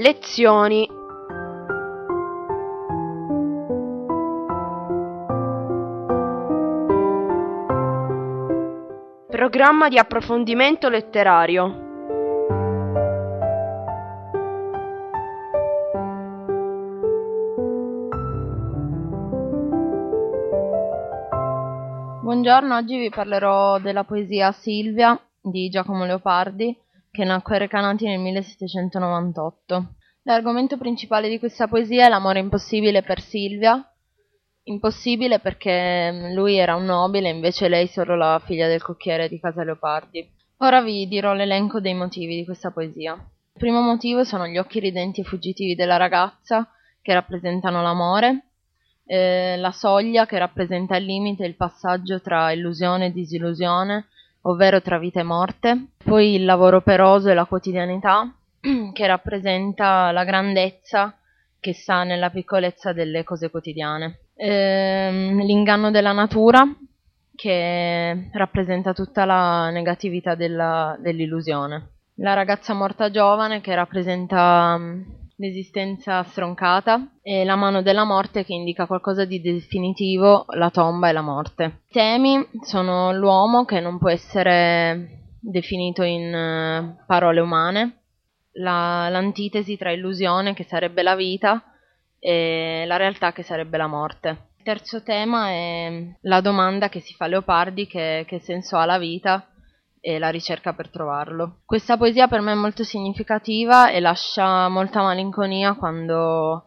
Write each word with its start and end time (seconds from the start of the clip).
Lezioni. 0.00 0.88
Programma 9.28 9.90
di 9.90 9.98
approfondimento 9.98 10.88
letterario. 10.88 11.88
Buongiorno, 22.22 22.74
oggi 22.74 22.96
vi 22.96 23.10
parlerò 23.10 23.78
della 23.78 24.04
poesia 24.04 24.50
Silvia 24.52 25.20
di 25.42 25.68
Giacomo 25.68 26.06
Leopardi 26.06 26.74
che 27.10 27.24
nacque 27.24 27.56
a 27.56 27.58
Recanati 27.58 28.06
nel 28.06 28.20
1798. 28.20 29.94
L'argomento 30.24 30.76
principale 30.76 31.28
di 31.28 31.38
questa 31.38 31.66
poesia 31.66 32.06
è 32.06 32.08
l'amore 32.08 32.38
impossibile 32.38 33.02
per 33.02 33.20
Silvia, 33.20 33.84
impossibile 34.64 35.38
perché 35.40 36.10
mm, 36.12 36.34
lui 36.34 36.56
era 36.56 36.76
un 36.76 36.84
nobile, 36.84 37.28
invece 37.28 37.68
lei 37.68 37.86
solo 37.88 38.16
la 38.16 38.40
figlia 38.44 38.68
del 38.68 38.82
cocchiere 38.82 39.28
di 39.28 39.40
casa 39.40 39.64
Leopardi. 39.64 40.28
Ora 40.58 40.82
vi 40.82 41.08
dirò 41.08 41.32
l'elenco 41.32 41.80
dei 41.80 41.94
motivi 41.94 42.36
di 42.36 42.44
questa 42.44 42.70
poesia. 42.70 43.12
Il 43.12 43.58
primo 43.58 43.80
motivo 43.80 44.24
sono 44.24 44.46
gli 44.46 44.58
occhi 44.58 44.78
ridenti 44.78 45.22
e 45.22 45.24
fuggitivi 45.24 45.74
della 45.74 45.96
ragazza, 45.96 46.68
che 47.02 47.14
rappresentano 47.14 47.82
l'amore, 47.82 48.50
eh, 49.06 49.56
la 49.56 49.72
soglia, 49.72 50.26
che 50.26 50.38
rappresenta 50.38 50.96
il 50.96 51.06
limite, 51.06 51.46
il 51.46 51.56
passaggio 51.56 52.20
tra 52.20 52.52
illusione 52.52 53.06
e 53.06 53.12
disillusione, 53.12 54.06
ovvero 54.42 54.80
tra 54.80 54.98
vita 54.98 55.20
e 55.20 55.24
morte, 55.24 55.88
poi 56.02 56.34
il 56.34 56.44
lavoro 56.44 56.78
operoso 56.78 57.28
e 57.28 57.34
la 57.34 57.44
quotidianità, 57.44 58.32
che 58.92 59.06
rappresenta 59.06 60.10
la 60.12 60.24
grandezza 60.24 61.14
che 61.58 61.74
sta 61.74 62.04
nella 62.04 62.30
piccolezza 62.30 62.92
delle 62.92 63.22
cose 63.22 63.50
quotidiane, 63.50 64.20
ehm, 64.34 65.40
l'inganno 65.42 65.90
della 65.90 66.12
natura, 66.12 66.66
che 67.34 68.30
rappresenta 68.32 68.92
tutta 68.92 69.24
la 69.24 69.70
negatività 69.70 70.34
della, 70.34 70.96
dell'illusione, 71.00 71.90
la 72.16 72.34
ragazza 72.34 72.74
morta 72.74 73.10
giovane, 73.10 73.60
che 73.60 73.74
rappresenta 73.74 74.78
l'esistenza 75.40 76.22
stroncata 76.22 77.16
e 77.22 77.44
la 77.44 77.56
mano 77.56 77.80
della 77.80 78.04
morte 78.04 78.44
che 78.44 78.52
indica 78.52 78.86
qualcosa 78.86 79.24
di 79.24 79.40
definitivo, 79.40 80.44
la 80.50 80.68
tomba 80.70 81.08
e 81.08 81.12
la 81.12 81.22
morte. 81.22 81.64
I 81.88 81.92
temi 81.92 82.46
sono 82.62 83.12
l'uomo 83.12 83.64
che 83.64 83.80
non 83.80 83.98
può 83.98 84.10
essere 84.10 85.36
definito 85.40 86.02
in 86.02 86.34
uh, 86.98 87.04
parole 87.06 87.40
umane, 87.40 88.02
la, 88.52 89.08
l'antitesi 89.08 89.78
tra 89.78 89.90
illusione 89.90 90.52
che 90.52 90.64
sarebbe 90.64 91.02
la 91.02 91.16
vita 91.16 91.64
e 92.18 92.84
la 92.86 92.96
realtà 92.96 93.32
che 93.32 93.42
sarebbe 93.42 93.78
la 93.78 93.86
morte. 93.86 94.48
Il 94.58 94.64
terzo 94.64 95.02
tema 95.02 95.48
è 95.48 96.16
la 96.20 96.42
domanda 96.42 96.90
che 96.90 97.00
si 97.00 97.14
fa 97.14 97.26
Leopardi 97.26 97.86
che, 97.86 98.26
che 98.28 98.40
senso 98.40 98.76
ha 98.76 98.84
la 98.84 98.98
vita 98.98 99.49
e 100.00 100.18
la 100.18 100.30
ricerca 100.30 100.72
per 100.72 100.88
trovarlo. 100.88 101.58
Questa 101.64 101.96
poesia 101.96 102.26
per 102.26 102.40
me 102.40 102.52
è 102.52 102.56
molto 102.56 102.84
significativa 102.84 103.90
e 103.90 104.00
lascia 104.00 104.68
molta 104.68 105.02
malinconia 105.02 105.74
quando 105.74 106.64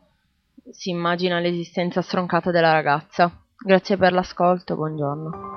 si 0.71 0.89
immagina 0.91 1.39
l'esistenza 1.39 2.01
stroncata 2.01 2.51
della 2.51 2.71
ragazza. 2.71 3.31
Grazie 3.57 3.97
per 3.97 4.13
l'ascolto, 4.13 4.75
buongiorno. 4.75 5.52